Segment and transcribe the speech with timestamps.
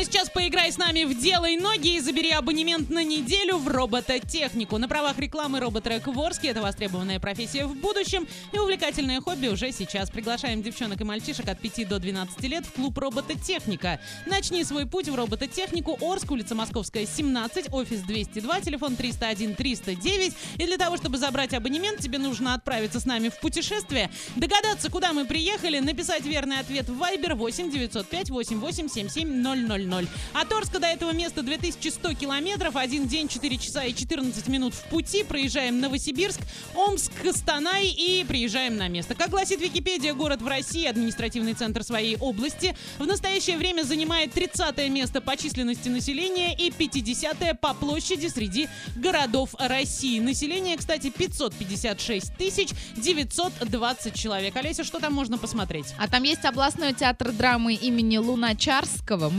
[0.00, 4.78] прямо сейчас поиграй с нами в «Делай ноги» и забери абонемент на неделю в робототехнику.
[4.78, 10.10] На правах рекламы роботрек Ворске– это востребованная профессия в будущем и увлекательное хобби уже сейчас.
[10.10, 14.00] Приглашаем девчонок и мальчишек от 5 до 12 лет в клуб «Робототехника».
[14.24, 15.98] Начни свой путь в робототехнику.
[16.00, 20.34] Орск, улица Московская, 17, офис 202, телефон 301-309.
[20.56, 25.12] И для того, чтобы забрать абонемент, тебе нужно отправиться с нами в путешествие, догадаться, куда
[25.12, 29.89] мы приехали, написать верный ответ в Viber 8 905 88 77 000.
[30.32, 34.84] От Орска до этого места 2100 километров, один день, 4 часа и 14 минут в
[34.84, 35.24] пути.
[35.24, 36.40] Проезжаем Новосибирск,
[36.74, 39.14] Омск, Костанай и приезжаем на место.
[39.14, 44.88] Как гласит Википедия, город в России, административный центр своей области, в настоящее время занимает 30
[44.90, 50.20] место по численности населения и 50 по площади среди городов России.
[50.20, 54.56] Население, кстати, 556 тысяч 920 человек.
[54.56, 55.86] Олеся, что там можно посмотреть?
[55.98, 59.30] А там есть областной театр драмы имени Луначарского,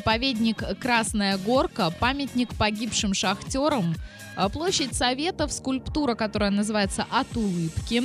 [0.00, 3.94] музей-заповедник Красная Горка, памятник погибшим шахтерам,
[4.48, 8.02] площадь Советов, скульптура, которая называется «От улыбки»,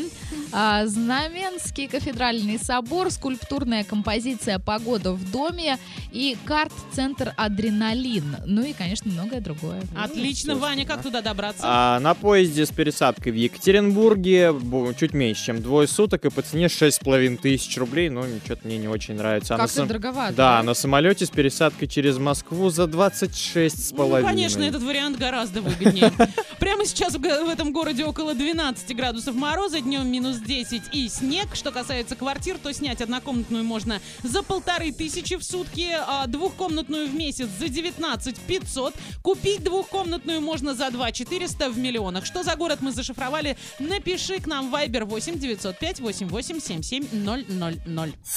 [0.52, 5.78] а, Знаменский кафедральный собор, скульптурная композиция «Погода в доме»
[6.12, 8.38] и карт-центр «Адреналин».
[8.46, 9.82] Ну и, конечно, многое другое.
[9.96, 11.62] Отлично, Ваня, как туда добраться?
[11.64, 16.42] А, на поезде с пересадкой в Екатеринбурге бу- чуть меньше, чем двое суток, и по
[16.42, 19.56] цене 6,5 тысяч рублей, ну, что-то мне не очень нравится.
[19.56, 20.34] А на Как-то сам- дороговато.
[20.36, 24.30] Да, на самолете с пересадкой через Москву за 26 с Ну, половиной.
[24.30, 26.12] конечно, этот вариант гораздо выгоднее.
[26.60, 31.56] Прямо сейчас в этом городе около 12 градусов мороза, днем минус 10 и снег.
[31.56, 37.16] Что касается квартир, то снять однокомнатную можно за полторы тысячи в сутки, а двухкомнатную в
[37.16, 38.94] месяц за 19 500.
[39.22, 42.26] Купить двухкомнатную можно за 2 400 в миллионах.
[42.26, 43.58] Что за город мы зашифровали?
[43.80, 47.46] Напиши к нам в Viber 8 905 88 77 000.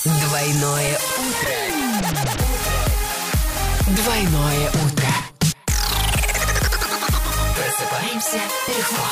[0.05, 2.59] Двойное утро.
[3.97, 4.88] Двойное утро.
[8.28, 9.04] Просыпаемся легко.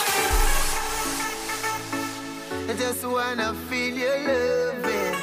[2.67, 5.15] I just wanna feel your loving.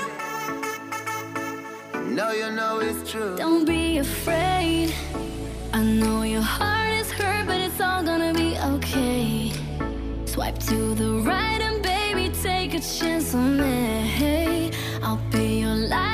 [2.15, 3.37] Know you know it's true.
[3.37, 4.95] Don't be afraid.
[5.73, 9.53] I know your heart is hurt, but it's all gonna be okay.
[10.25, 14.71] Swipe to the right and baby, take a chance on me.
[15.03, 16.12] I'll be your light,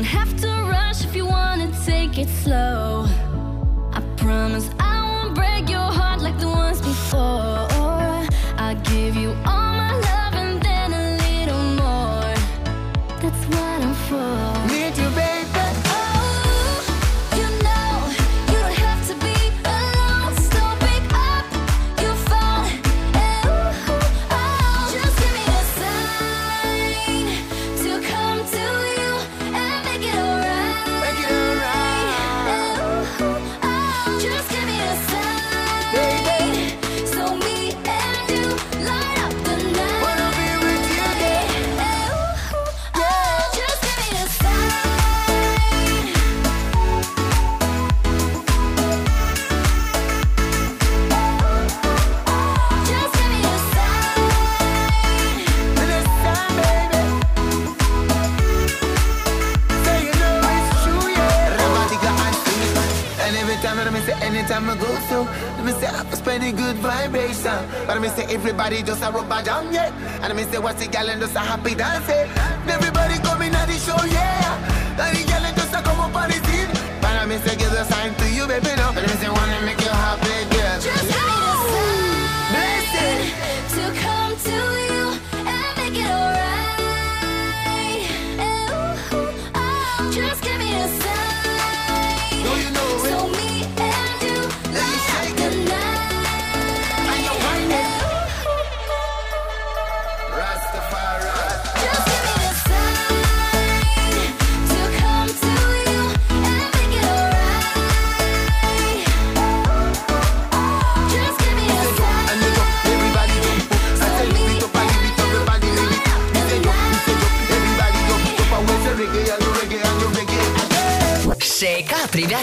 [0.00, 3.04] Don't have to rush if you wanna take it slow.
[3.92, 7.69] I promise I won't break your heart like the ones before.
[65.72, 67.60] Me say I'm spending good vibration.
[67.86, 69.92] But I me say everybody just a rubber jam, yeah.
[70.22, 73.66] And I me say what's the gal and just a happy dance, everybody coming at
[73.66, 74.98] the show, yeah.
[74.98, 76.70] And the gal just a come up on the scene.
[77.00, 77.59] But I me say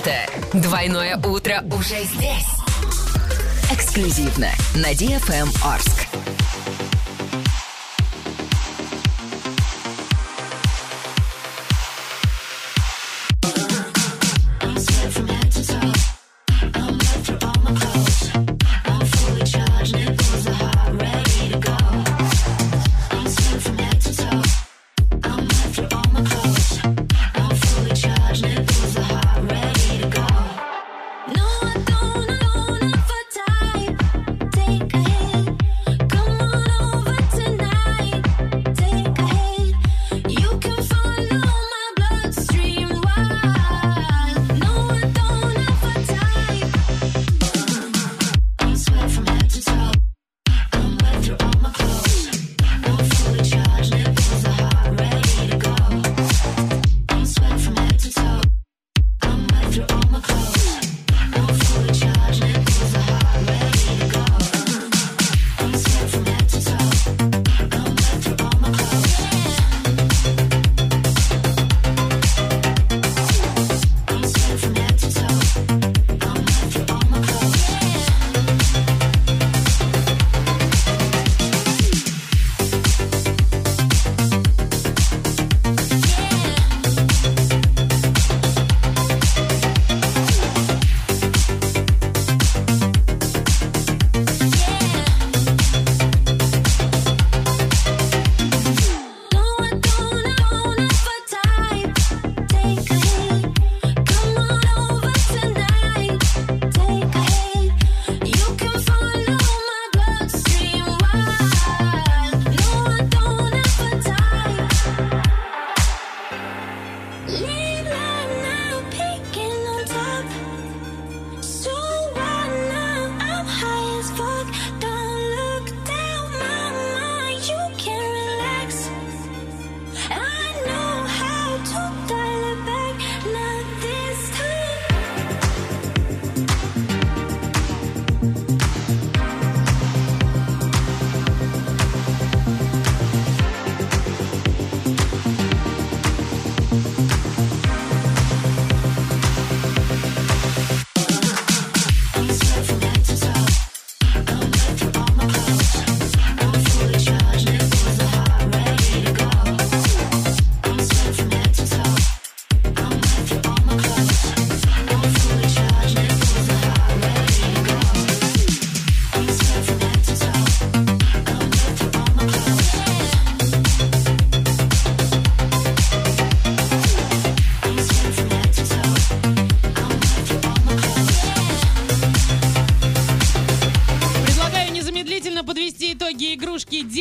[0.08, 2.48] Ребята, двойное утро уже здесь.
[3.70, 6.08] Эксклюзивно на DFM Орск.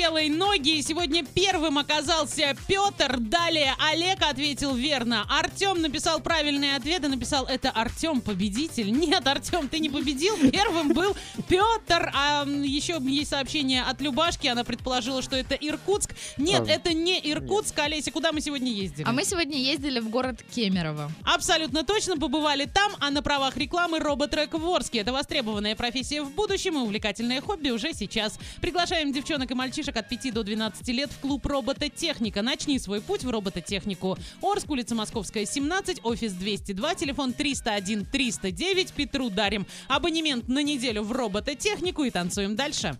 [0.06, 0.78] «Делай ноги».
[0.78, 3.18] И Сегодня первым оказался Петр.
[3.18, 5.26] Далее Олег ответил верно.
[5.28, 8.92] Артем написал правильный ответ и написал «Это Артем победитель».
[8.92, 10.36] Нет, Артем, ты не победил.
[10.52, 11.16] Первым был
[11.48, 12.12] Петр.
[12.14, 14.46] А еще есть сообщение от Любашки.
[14.46, 16.14] Она предположила, что это Иркутск.
[16.36, 17.76] Нет, А, это не Иркутск.
[17.80, 19.04] Олеся, куда мы сегодня ездили?
[19.08, 21.10] А мы сегодня ездили в город Кемерово.
[21.25, 25.00] Абсолютно точно побывали там, а на правах рекламы роботрек в Орске.
[25.00, 28.38] Это востребованная профессия в будущем и увлекательное хобби уже сейчас.
[28.60, 32.42] Приглашаем девчонок и мальчишек от 5 до 12 лет в клуб робототехника.
[32.42, 34.16] Начни свой путь в робототехнику.
[34.42, 38.92] Орск, улица Московская, 17, офис 202, телефон 301 309.
[38.92, 42.98] Петру дарим абонемент на неделю в робототехнику и танцуем дальше.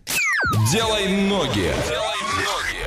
[0.71, 1.73] Делай ноги.
[1.87, 2.86] Делай ноги.